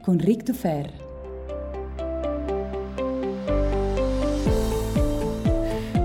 [0.00, 1.08] con Ric Dufer.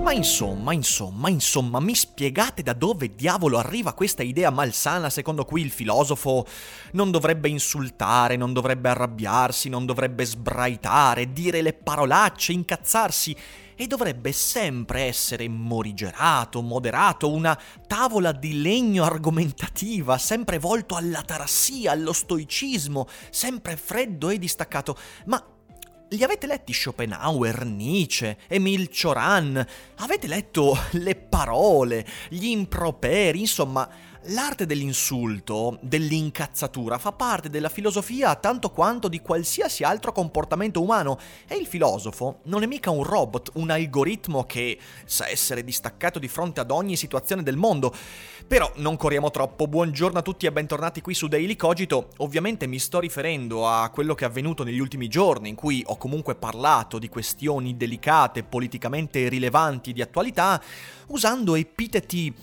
[0.02, 5.62] Ma insomma, insomma, insomma, mi spiegate da dove diavolo arriva questa idea malsana secondo cui
[5.62, 6.46] il filosofo
[6.92, 13.36] non dovrebbe insultare, non dovrebbe arrabbiarsi, non dovrebbe sbraitare, dire le parolacce, incazzarsi
[13.76, 21.92] e dovrebbe sempre essere morigerato, moderato, una tavola di legno argomentativa, sempre volto alla tarassia,
[21.92, 24.96] allo stoicismo, sempre freddo e distaccato.
[25.26, 25.44] Ma
[26.08, 29.64] li avete letti Schopenhauer, Nietzsche, Emil Cioran?
[29.96, 33.88] Avete letto le parole, gli improperi, insomma,
[34.30, 41.16] L'arte dell'insulto, dell'incazzatura, fa parte della filosofia tanto quanto di qualsiasi altro comportamento umano
[41.46, 46.26] e il filosofo non è mica un robot, un algoritmo che sa essere distaccato di
[46.26, 47.94] fronte ad ogni situazione del mondo.
[48.48, 52.08] Però non corriamo troppo, buongiorno a tutti e bentornati qui su Daily Cogito.
[52.16, 55.96] Ovviamente mi sto riferendo a quello che è avvenuto negli ultimi giorni in cui ho
[55.98, 60.60] comunque parlato di questioni delicate, politicamente rilevanti di attualità,
[61.08, 62.34] usando epiteti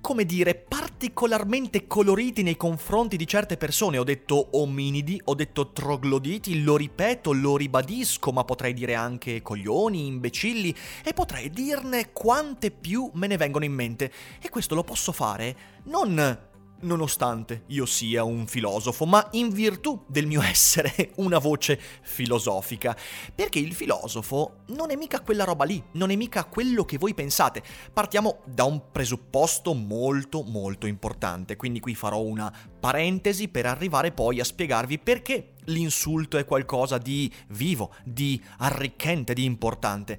[0.00, 3.98] come dire, particolarmente coloriti nei confronti di certe persone.
[3.98, 10.06] Ho detto ominidi, ho detto trogloditi, lo ripeto, lo ribadisco, ma potrei dire anche coglioni,
[10.06, 10.74] imbecilli,
[11.04, 14.12] e potrei dirne quante più me ne vengono in mente.
[14.40, 16.48] E questo lo posso fare non
[16.82, 22.96] nonostante io sia un filosofo, ma in virtù del mio essere una voce filosofica.
[23.34, 27.14] Perché il filosofo non è mica quella roba lì, non è mica quello che voi
[27.14, 27.62] pensate.
[27.92, 34.40] Partiamo da un presupposto molto molto importante, quindi qui farò una parentesi per arrivare poi
[34.40, 40.18] a spiegarvi perché l'insulto è qualcosa di vivo, di arricchente, di importante.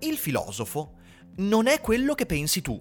[0.00, 0.94] Il filosofo
[1.36, 2.80] non è quello che pensi tu.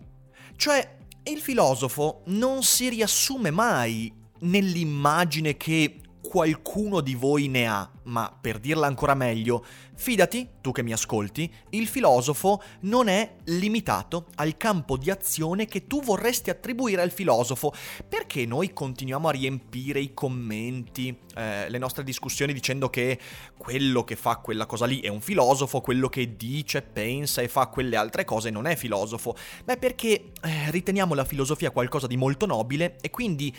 [0.55, 0.94] Cioè,
[1.27, 5.99] il filosofo non si riassume mai nell'immagine che
[6.35, 9.63] qualcuno di voi ne ha, ma per dirla ancora meglio,
[9.95, 15.87] fidati, tu che mi ascolti, il filosofo non è limitato al campo di azione che
[15.87, 17.71] tu vorresti attribuire al filosofo.
[18.09, 23.17] Perché noi continuiamo a riempire i commenti, eh, le nostre discussioni dicendo che
[23.57, 27.67] quello che fa quella cosa lì è un filosofo, quello che dice, pensa e fa
[27.67, 29.37] quelle altre cose non è filosofo?
[29.63, 33.55] Beh, perché eh, riteniamo la filosofia qualcosa di molto nobile e quindi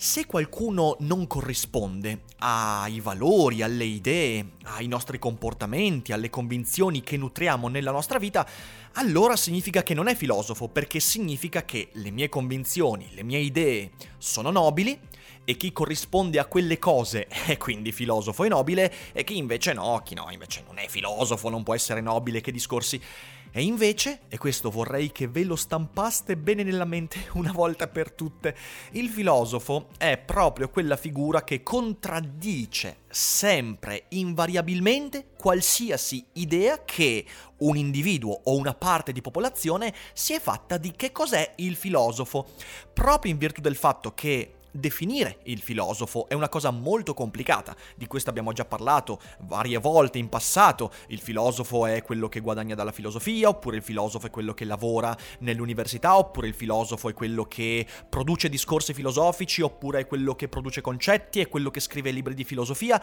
[0.00, 7.66] se qualcuno non corrisponde ai valori, alle idee, ai nostri comportamenti, alle convinzioni che nutriamo
[7.66, 8.48] nella nostra vita,
[8.92, 13.90] allora significa che non è filosofo, perché significa che le mie convinzioni, le mie idee
[14.18, 14.96] sono nobili
[15.44, 20.00] e chi corrisponde a quelle cose è quindi filosofo e nobile e chi invece no,
[20.04, 23.02] chi no, invece non è filosofo, non può essere nobile, che discorsi.
[23.50, 28.12] E invece, e questo vorrei che ve lo stampaste bene nella mente una volta per
[28.12, 28.54] tutte,
[28.92, 37.24] il filosofo è proprio quella figura che contraddice sempre, invariabilmente, qualsiasi idea che
[37.58, 42.46] un individuo o una parte di popolazione si è fatta di che cos'è il filosofo,
[42.92, 48.06] proprio in virtù del fatto che definire il filosofo è una cosa molto complicata, di
[48.06, 52.92] questo abbiamo già parlato varie volte in passato, il filosofo è quello che guadagna dalla
[52.92, 57.86] filosofia, oppure il filosofo è quello che lavora nell'università, oppure il filosofo è quello che
[58.08, 62.44] produce discorsi filosofici, oppure è quello che produce concetti, è quello che scrive libri di
[62.44, 63.02] filosofia.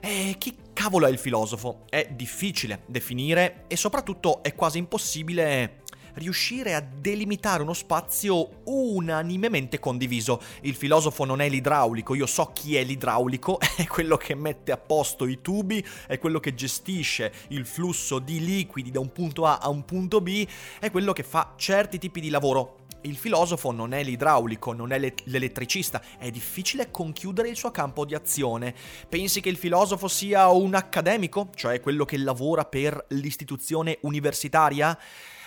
[0.00, 1.82] E chi cavolo è il filosofo?
[1.88, 5.82] È difficile definire e soprattutto è quasi impossibile
[6.14, 10.40] riuscire a delimitare uno spazio unanimemente condiviso.
[10.62, 14.76] Il filosofo non è l'idraulico, io so chi è l'idraulico, è quello che mette a
[14.76, 19.58] posto i tubi, è quello che gestisce il flusso di liquidi da un punto A
[19.58, 20.46] a un punto B,
[20.78, 24.98] è quello che fa certi tipi di lavoro il filosofo non è l'idraulico, non è
[25.24, 28.74] l'elettricista, è difficile conchiudere il suo campo di azione.
[29.08, 34.98] Pensi che il filosofo sia un accademico, cioè quello che lavora per l'istituzione universitaria?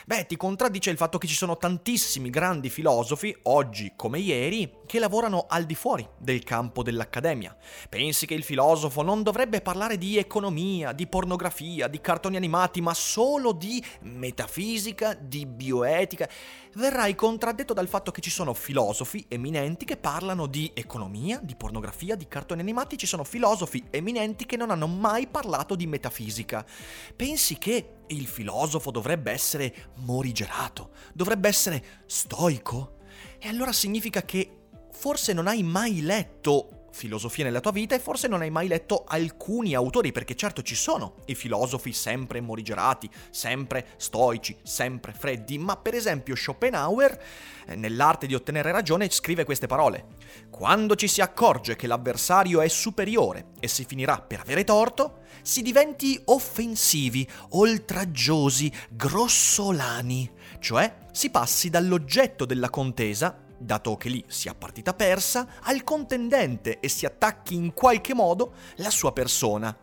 [0.07, 4.99] Beh, ti contraddice il fatto che ci sono tantissimi grandi filosofi, oggi come ieri, che
[4.99, 7.53] lavorano al di fuori del campo dell'accademia.
[7.89, 12.93] Pensi che il filosofo non dovrebbe parlare di economia, di pornografia, di cartoni animati, ma
[12.93, 16.29] solo di metafisica, di bioetica?
[16.75, 22.15] Verrai contraddetto dal fatto che ci sono filosofi eminenti che parlano di economia, di pornografia,
[22.15, 26.65] di cartoni animati, ci sono filosofi eminenti che non hanno mai parlato di metafisica.
[27.13, 32.97] Pensi che il filosofo dovrebbe essere morigerato, dovrebbe essere stoico?
[33.39, 34.51] E allora significa che
[34.91, 39.03] forse non hai mai letto filosofia nella tua vita e forse non hai mai letto
[39.07, 45.77] alcuni autori, perché certo ci sono i filosofi sempre morigerati, sempre stoici, sempre freddi, ma
[45.77, 47.23] per esempio Schopenhauer,
[47.67, 50.07] eh, nell'arte di ottenere ragione, scrive queste parole.
[50.49, 55.61] Quando ci si accorge che l'avversario è superiore e si finirà per avere torto, si
[55.61, 60.29] diventi offensivi, oltraggiosi, grossolani,
[60.59, 66.87] cioè si passi dall'oggetto della contesa dato che lì sia partita persa, al contendente e
[66.87, 69.75] si attacchi in qualche modo la sua persona.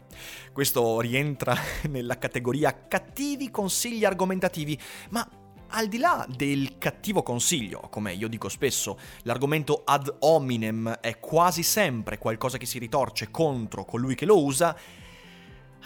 [0.52, 1.56] Questo rientra
[1.88, 4.78] nella categoria cattivi consigli argomentativi,
[5.10, 5.28] ma
[5.68, 11.64] al di là del cattivo consiglio, come io dico spesso, l'argomento ad hominem è quasi
[11.64, 14.76] sempre qualcosa che si ritorce contro colui che lo usa,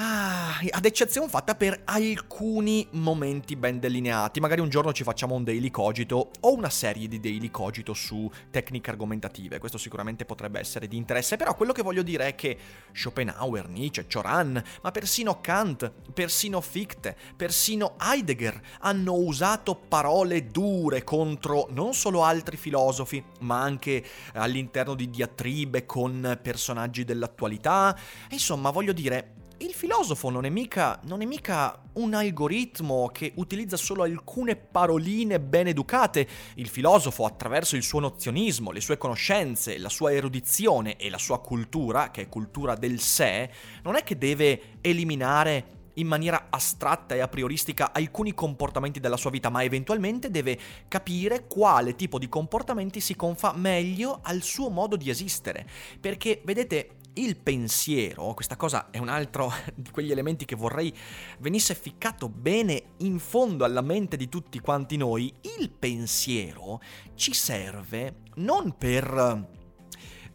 [0.01, 4.39] Ah, ad eccezione fatta per alcuni momenti ben delineati.
[4.39, 8.31] Magari un giorno ci facciamo un daily cogito o una serie di daily cogito su
[8.49, 9.59] tecniche argomentative.
[9.59, 11.37] Questo sicuramente potrebbe essere di interesse.
[11.37, 12.57] Però quello che voglio dire è che
[12.93, 21.67] Schopenhauer, Nietzsche, Choran, ma persino Kant, persino Fichte, persino Heidegger hanno usato parole dure contro
[21.71, 24.05] non solo altri filosofi, ma anche
[24.35, 27.99] all'interno di diatribe con personaggi dell'attualità.
[28.31, 33.77] Insomma, voglio dire, il filosofo non è, mica, non è mica un algoritmo che utilizza
[33.77, 36.29] solo alcune paroline ben educate.
[36.55, 41.41] Il filosofo, attraverso il suo nozionismo, le sue conoscenze, la sua erudizione e la sua
[41.41, 43.51] cultura, che è cultura del sé,
[43.83, 49.31] non è che deve eliminare in maniera astratta e a prioristica alcuni comportamenti della sua
[49.31, 50.59] vita, ma eventualmente deve
[50.89, 55.67] capire quale tipo di comportamenti si confa meglio al suo modo di esistere.
[56.01, 60.95] Perché, vedete, il pensiero, questa cosa è un altro di quegli elementi che vorrei
[61.39, 66.81] venisse ficcato bene in fondo alla mente di tutti quanti noi, il pensiero
[67.15, 69.57] ci serve non per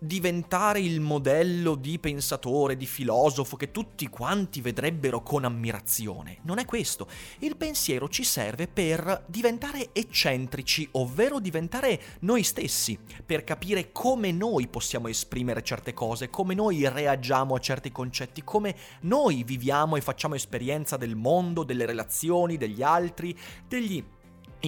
[0.03, 6.39] diventare il modello di pensatore, di filosofo che tutti quanti vedrebbero con ammirazione.
[6.43, 7.07] Non è questo.
[7.39, 14.67] Il pensiero ci serve per diventare eccentrici, ovvero diventare noi stessi, per capire come noi
[14.67, 20.35] possiamo esprimere certe cose, come noi reagiamo a certi concetti, come noi viviamo e facciamo
[20.35, 24.03] esperienza del mondo, delle relazioni, degli altri, degli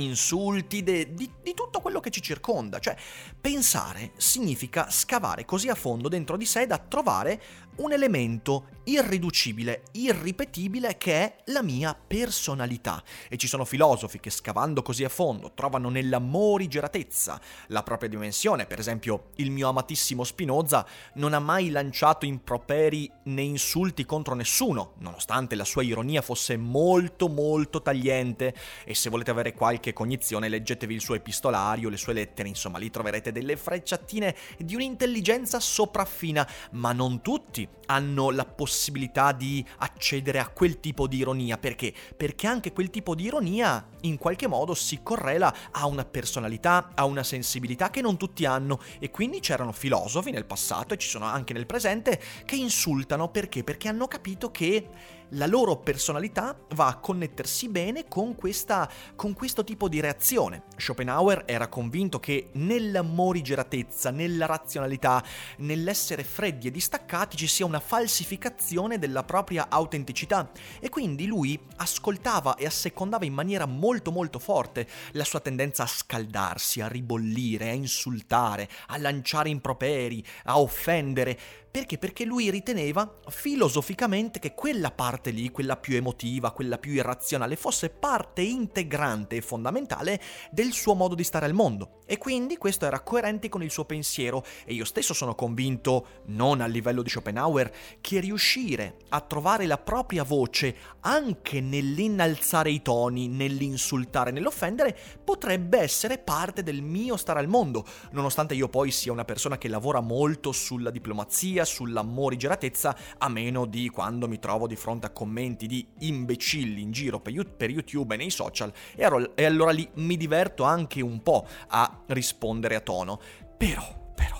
[0.01, 2.79] insulti, de, di, di, tutto quello che ci circonda.
[2.79, 2.95] Cioè,
[3.39, 7.41] pensare significa scavare così a fondo dentro di sé da trovare
[7.77, 13.03] un elemento irriducibile, irripetibile che è la mia personalità.
[13.29, 18.65] E ci sono filosofi che scavando così a fondo trovano nella morigeratezza la propria dimensione.
[18.65, 24.93] Per esempio, il mio amatissimo Spinoza non ha mai lanciato improperi né insulti contro nessuno,
[24.99, 28.53] nonostante la sua ironia fosse molto molto tagliente.
[28.85, 32.89] E se volete avere qualche cognizione, leggetevi il suo epistolario, le sue lettere, insomma, lì
[32.89, 40.47] troverete delle frecciatine di un'intelligenza sopraffina, ma non tutti hanno la possibilità di accedere a
[40.47, 41.57] quel tipo di ironia.
[41.57, 41.93] Perché?
[42.15, 47.05] Perché anche quel tipo di ironia in qualche modo si correla a una personalità, a
[47.05, 48.79] una sensibilità che non tutti hanno.
[48.99, 53.63] E quindi c'erano filosofi nel passato e ci sono anche nel presente che insultano perché?
[53.63, 54.87] Perché hanno capito che
[55.29, 60.63] la loro personalità va a connettersi bene con, questa, con questo tipo di reazione.
[60.77, 65.23] Schopenhauer era convinto che nella morigeratezza, nella razionalità,
[65.57, 72.55] nell'essere freddi e distaccati ci sia una falsificazione della propria autenticità e quindi lui ascoltava
[72.55, 77.73] e assecondava in maniera molto molto forte la sua tendenza a scaldarsi, a ribollire, a
[77.73, 81.63] insultare, a lanciare improperi, a offendere.
[81.75, 81.97] Perché?
[81.97, 87.89] Perché lui riteneva filosoficamente che quella parte lì, quella più emotiva, quella più irrazionale, fosse
[87.89, 91.99] parte integrante e fondamentale del suo modo di stare al mondo.
[92.05, 96.61] E quindi questo era coerente con il suo pensiero e io stesso sono convinto, non
[96.61, 103.27] a livello di Schopenhauer, che riuscire a trovare la propria voce anche nell'innalzare i toni,
[103.27, 109.25] nell'insultare, nell'offendere, potrebbe essere parte del mio stare al mondo, nonostante io poi sia una
[109.25, 114.75] persona che lavora molto sulla diplomazia, sulla morigeratezza, a meno di quando mi trovo di
[114.75, 119.87] fronte a commenti di imbecilli in giro per YouTube e nei social, e allora lì
[119.95, 123.19] mi diverto anche un po' a rispondere a tono.
[123.57, 124.37] Però, però,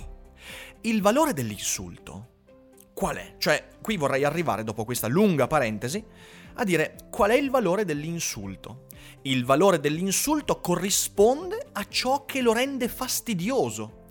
[0.82, 2.34] il valore dell'insulto
[2.96, 3.36] qual è?
[3.38, 6.02] Cioè, qui vorrei arrivare dopo questa lunga parentesi
[6.54, 8.86] a dire qual è il valore dell'insulto.
[9.24, 14.05] Il valore dell'insulto corrisponde a ciò che lo rende fastidioso.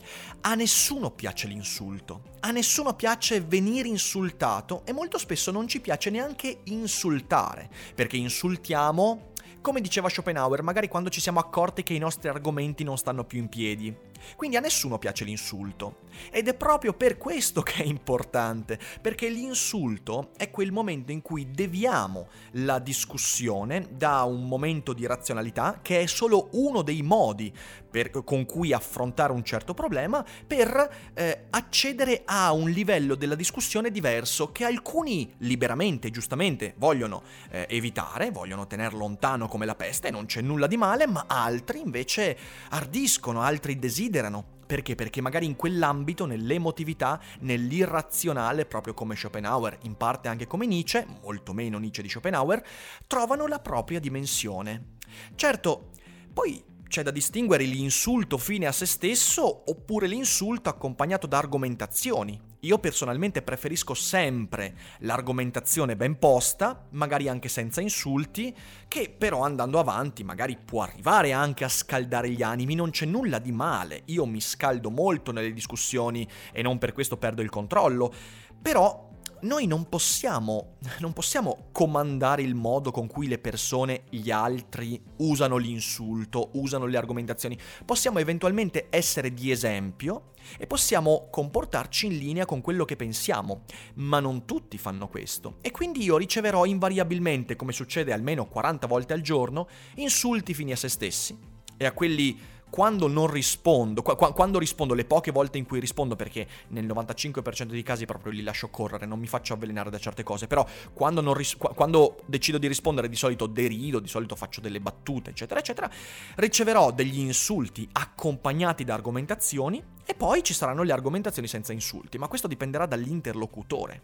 [0.47, 6.11] A nessuno piace l'insulto, a nessuno piace venire insultato e molto spesso non ci piace
[6.11, 9.33] neanche insultare, perché insultiamo
[9.63, 13.39] come diceva Schopenhauer, magari quando ci siamo accorti che i nostri argomenti non stanno più
[13.39, 13.97] in piedi.
[14.37, 16.03] Quindi a nessuno piace l'insulto.
[16.31, 21.51] Ed è proprio per questo che è importante, perché l'insulto è quel momento in cui
[21.51, 27.53] deviamo la discussione da un momento di razionalità, che è solo uno dei modi
[27.91, 33.91] per, con cui affrontare un certo problema, per eh, accedere a un livello della discussione
[33.91, 40.27] diverso che alcuni liberamente, giustamente, vogliono eh, evitare, vogliono tenere lontano come la peste, non
[40.27, 42.37] c'è nulla di male, ma altri invece
[42.71, 44.53] ardiscono, altri desiderano desiderano.
[44.67, 44.95] Perché?
[44.95, 51.53] Perché magari in quell'ambito, nell'emotività, nell'irrazionale, proprio come Schopenhauer, in parte anche come Nietzsche, molto
[51.53, 52.65] meno Nietzsche di Schopenhauer,
[53.07, 54.93] trovano la propria dimensione.
[55.35, 55.91] Certo,
[56.33, 56.63] poi
[56.95, 62.41] c'è da distinguere l'insulto fine a se stesso oppure l'insulto accompagnato da argomentazioni.
[62.61, 68.55] Io personalmente preferisco sempre l'argomentazione ben posta, magari anche senza insulti,
[68.87, 73.41] che però andando avanti magari può arrivare anche a scaldare gli animi, non c'è nulla
[73.41, 74.03] di male.
[74.05, 78.15] Io mi scaldo molto nelle discussioni e non per questo perdo il controllo,
[78.63, 79.14] però
[79.45, 85.57] noi non possiamo, non possiamo comandare il modo con cui le persone, gli altri, usano
[85.57, 87.59] l'insulto, usano le argomentazioni.
[87.85, 93.63] Possiamo eventualmente essere di esempio e possiamo comportarci in linea con quello che pensiamo,
[93.95, 95.57] ma non tutti fanno questo.
[95.61, 100.77] E quindi io riceverò invariabilmente, come succede almeno 40 volte al giorno, insulti fini a
[100.77, 102.39] se stessi e a quelli
[102.75, 107.67] quando non rispondo, qu- quando rispondo le poche volte in cui rispondo, perché nel 95%
[107.67, 111.33] dei casi proprio li lascio correre, non mi faccio avvelenare da certe cose, però quando,
[111.33, 115.89] ris- quando decido di rispondere di solito derido, di solito faccio delle battute, eccetera, eccetera,
[116.35, 122.27] riceverò degli insulti accompagnati da argomentazioni e poi ci saranno le argomentazioni senza insulti, ma
[122.27, 124.03] questo dipenderà dall'interlocutore.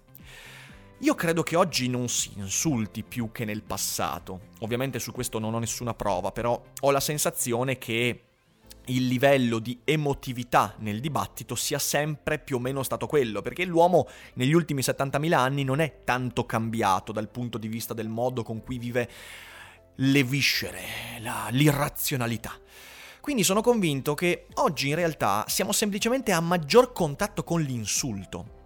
[0.99, 4.43] Io credo che oggi non si insulti più che nel passato.
[4.61, 8.27] Ovviamente su questo non ho nessuna prova, però ho la sensazione che
[8.91, 14.07] il livello di emotività nel dibattito sia sempre più o meno stato quello, perché l'uomo
[14.35, 18.63] negli ultimi 70.000 anni non è tanto cambiato dal punto di vista del modo con
[18.63, 19.09] cui vive
[19.97, 20.83] le viscere,
[21.21, 22.59] la, l'irrazionalità.
[23.21, 28.59] Quindi sono convinto che oggi in realtà siamo semplicemente a maggior contatto con l'insulto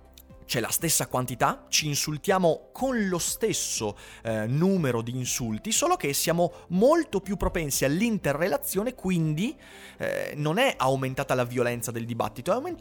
[0.46, 6.12] c'è la stessa quantità, ci insultiamo con lo stesso eh, numero di insulti, solo che
[6.12, 9.56] siamo molto più propensi all'interrelazione, quindi
[9.98, 12.74] eh, non è aumentata la violenza del dibattito, è,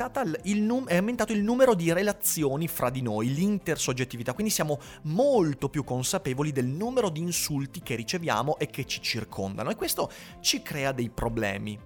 [0.43, 5.70] il num- è aumentato il numero di relazioni fra di noi, l'intersoggettività, quindi siamo molto
[5.70, 10.62] più consapevoli del numero di insulti che riceviamo e che ci circondano e questo ci
[10.62, 11.79] crea dei problemi.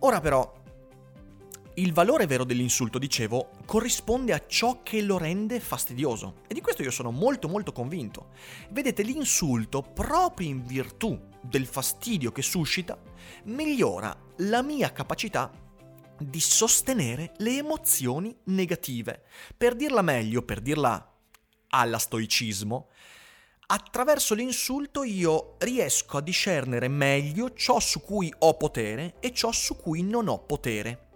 [0.00, 0.61] Ora però,
[1.74, 6.42] il valore vero dell'insulto, dicevo, corrisponde a ciò che lo rende fastidioso.
[6.46, 8.30] E di questo io sono molto molto convinto.
[8.70, 12.98] Vedete, l'insulto, proprio in virtù del fastidio che suscita,
[13.44, 15.50] migliora la mia capacità
[16.18, 19.22] di sostenere le emozioni negative.
[19.56, 21.10] Per dirla meglio, per dirla
[21.68, 22.88] alla stoicismo,
[23.66, 29.76] attraverso l'insulto io riesco a discernere meglio ciò su cui ho potere e ciò su
[29.76, 31.11] cui non ho potere.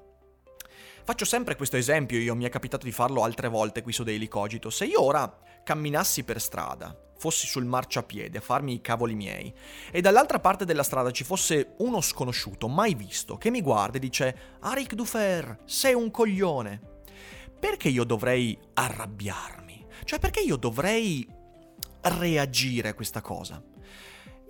[1.06, 4.26] Faccio sempre questo esempio, io mi è capitato di farlo altre volte qui su Daily
[4.26, 4.70] Cogito.
[4.70, 9.54] Se io ora camminassi per strada, fossi sul marciapiede a farmi i cavoli miei,
[9.92, 14.00] e dall'altra parte della strada ci fosse uno sconosciuto, mai visto, che mi guarda e
[14.00, 16.80] dice Arik Dufer, sei un coglione.
[17.56, 19.86] Perché io dovrei arrabbiarmi?
[20.02, 21.24] Cioè perché io dovrei
[22.00, 23.62] reagire a questa cosa?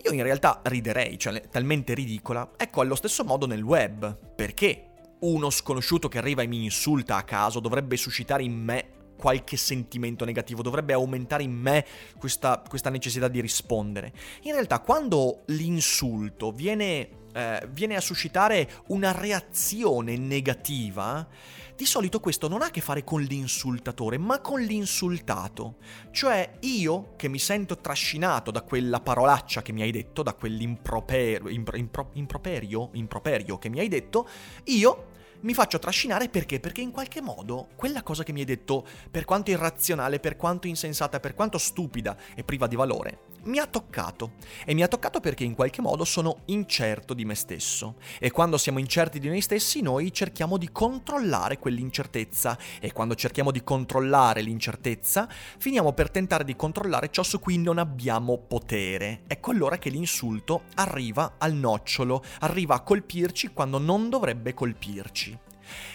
[0.03, 2.53] Io in realtà riderei, cioè è talmente ridicola.
[2.57, 4.35] Ecco, allo stesso modo nel web.
[4.35, 9.57] Perché uno sconosciuto che arriva e mi insulta a caso dovrebbe suscitare in me qualche
[9.57, 11.85] sentimento negativo, dovrebbe aumentare in me
[12.19, 14.13] questa, questa necessità di rispondere.
[14.43, 21.29] In realtà quando l'insulto viene, eh, viene a suscitare una reazione negativa,
[21.77, 25.75] di solito questo non ha a che fare con l'insultatore, ma con l'insultato.
[26.11, 31.51] Cioè io che mi sento trascinato da quella parolaccia che mi hai detto, da quell'improperio
[31.51, 34.27] impro, improperio, improperio che mi hai detto,
[34.65, 35.09] io
[35.41, 36.59] mi faccio trascinare perché?
[36.59, 40.67] Perché in qualche modo quella cosa che mi hai detto, per quanto irrazionale, per quanto
[40.67, 44.33] insensata, per quanto stupida e priva di valore, mi ha toccato.
[44.65, 47.97] E mi ha toccato perché in qualche modo sono incerto di me stesso.
[48.19, 52.59] E quando siamo incerti di noi stessi, noi cerchiamo di controllare quell'incertezza.
[52.81, 57.79] E quando cerchiamo di controllare l'incertezza, finiamo per tentare di controllare ciò su cui non
[57.79, 59.23] abbiamo potere.
[59.27, 65.46] Ecco allora che l'insulto arriva al nocciolo, arriva a colpirci quando non dovrebbe colpirci.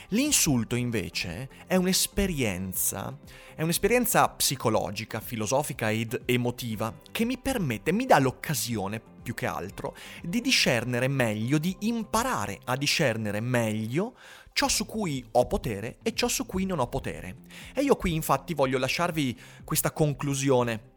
[0.10, 3.18] L'insulto invece è un'esperienza,
[3.56, 9.96] è un'esperienza psicologica, filosofica ed emotiva che mi permette, mi dà l'occasione più che altro
[10.24, 14.16] di discernere meglio, di imparare a discernere meglio
[14.54, 17.38] ciò su cui ho potere e ciò su cui non ho potere.
[17.74, 20.90] E io qui infatti voglio lasciarvi questa conclusione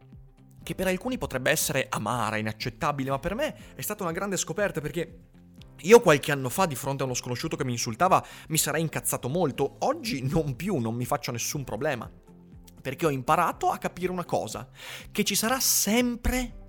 [0.63, 4.81] che per alcuni potrebbe essere amara, inaccettabile, ma per me è stata una grande scoperta
[4.81, 5.19] perché
[5.81, 9.29] io qualche anno fa, di fronte a uno sconosciuto che mi insultava, mi sarei incazzato
[9.29, 9.77] molto.
[9.79, 12.09] Oggi non più, non mi faccio nessun problema.
[12.81, 14.69] Perché ho imparato a capire una cosa,
[15.11, 16.63] che ci sarà sempre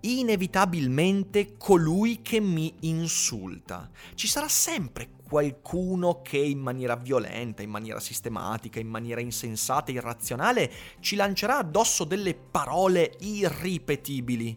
[0.00, 3.90] inevitabilmente colui che mi insulta.
[4.14, 10.72] Ci sarà sempre qualcuno che in maniera violenta, in maniera sistematica, in maniera insensata, irrazionale,
[11.00, 14.56] ci lancerà addosso delle parole irripetibili.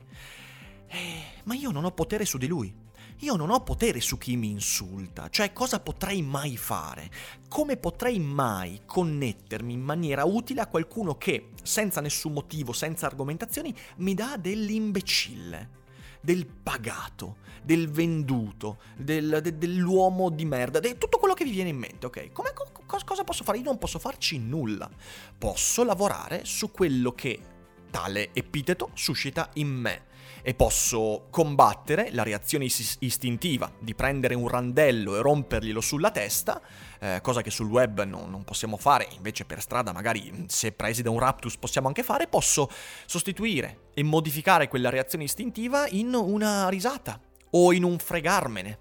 [0.88, 2.81] Eh, ma io non ho potere su di lui.
[3.22, 7.12] Io non ho potere su chi mi insulta, cioè cosa potrei mai fare?
[7.48, 13.76] Come potrei mai connettermi in maniera utile a qualcuno che, senza nessun motivo, senza argomentazioni,
[13.98, 15.80] mi dà dell'imbecille?
[16.24, 21.70] del pagato, del venduto, del, de, dell'uomo di merda, di tutto quello che vi viene
[21.70, 22.32] in mente, ok?
[22.32, 22.68] Come, co,
[23.04, 23.58] cosa posso fare?
[23.58, 24.88] Io non posso farci nulla.
[25.36, 27.40] Posso lavorare su quello che
[27.90, 30.10] tale epiteto suscita in me
[30.42, 36.62] e posso combattere la reazione is- istintiva di prendere un randello e romperglielo sulla testa,
[37.00, 41.02] eh, cosa che sul web no, non possiamo fare, invece per strada magari se presi
[41.02, 42.70] da un raptus possiamo anche fare, posso
[43.06, 47.20] sostituire e modificare quella reazione istintiva in una risata
[47.52, 48.80] o in un fregarmene.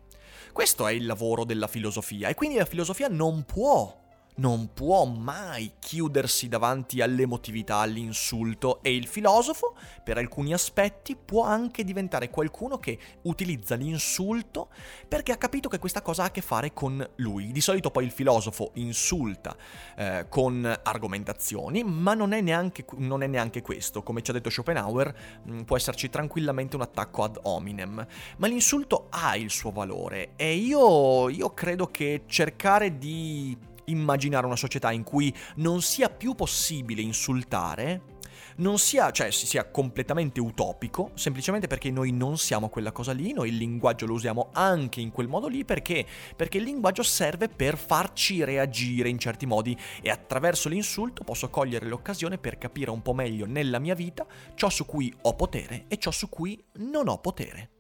[0.53, 4.00] Questo è il lavoro della filosofia e quindi la filosofia non può
[4.37, 11.85] non può mai chiudersi davanti all'emotività, all'insulto e il filosofo, per alcuni aspetti, può anche
[11.85, 14.69] diventare qualcuno che utilizza l'insulto
[15.09, 17.53] perché ha capito che questa cosa ha a che fare con lui.
[17.53, 19.57] Di solito poi il filosofo insulta
[19.97, 24.03] eh, con argomentazioni, ma non è, neanche, non è, neanche, questo.
[24.03, 28.07] Come ci ha detto Schopenhauer, mh, mm, può esserci tranquillamente un attacco ad hominem.
[28.39, 33.57] Ma l'insulto ha il suo valore e io, io credo che cercare di
[33.91, 38.19] immaginare una società in cui non sia più possibile insultare,
[38.57, 43.49] non sia, cioè, sia completamente utopico, semplicemente perché noi non siamo quella cosa lì, noi
[43.49, 46.07] il linguaggio lo usiamo anche in quel modo lì, perché?
[46.37, 51.87] Perché il linguaggio serve per farci reagire in certi modi e attraverso l'insulto posso cogliere
[51.87, 55.99] l'occasione per capire un po' meglio nella mia vita ciò su cui ho potere e
[55.99, 57.80] ciò su cui non ho potere.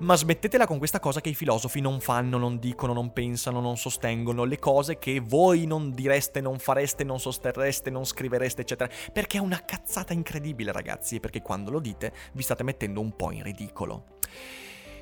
[0.00, 3.76] Ma smettetela con questa cosa che i filosofi non fanno, non dicono, non pensano, non
[3.76, 8.90] sostengono, le cose che voi non direste, non fareste, non sosterreste, non scrivereste, eccetera.
[9.12, 13.14] Perché è una cazzata incredibile, ragazzi, e perché quando lo dite vi state mettendo un
[13.14, 14.18] po' in ridicolo.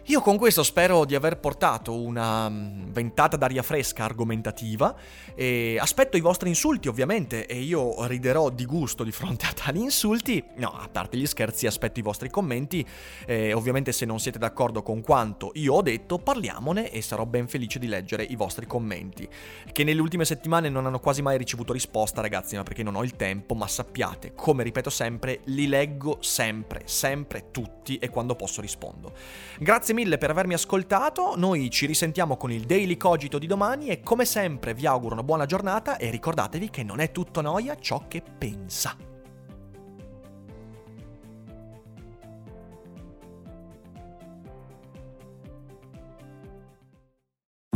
[0.07, 4.97] Io con questo spero di aver portato una mm, ventata d'aria fresca argomentativa
[5.33, 9.81] e aspetto i vostri insulti ovviamente e io riderò di gusto di fronte a tali
[9.81, 10.43] insulti.
[10.57, 12.85] No, a parte gli scherzi, aspetto i vostri commenti
[13.27, 17.47] e ovviamente se non siete d'accordo con quanto io ho detto parliamone e sarò ben
[17.47, 19.29] felice di leggere i vostri commenti.
[19.71, 23.05] Che nelle ultime settimane non hanno quasi mai ricevuto risposta ragazzi, ma perché non ho
[23.05, 28.61] il tempo, ma sappiate, come ripeto sempre, li leggo sempre, sempre tutti e quando posso
[28.61, 29.13] rispondo.
[29.59, 33.89] Grazie Grazie mille per avermi ascoltato, noi ci risentiamo con il Daily Cogito di domani
[33.89, 37.77] e come sempre vi auguro una buona giornata e ricordatevi che non è tutto noia
[37.79, 39.12] ciò che pensa.